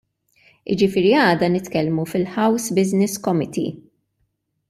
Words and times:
Jiġifieri 0.73 1.11
għada 1.23 1.49
nitkellmu 1.55 2.07
fil-House 2.13 2.77
Business 2.79 3.23
Committee. 3.27 3.77